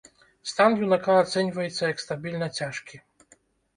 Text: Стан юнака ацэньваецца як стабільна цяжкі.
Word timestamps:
Стан 0.51 0.77
юнака 0.85 1.15
ацэньваецца 1.25 1.83
як 1.93 2.03
стабільна 2.07 2.47
цяжкі. 2.61 2.95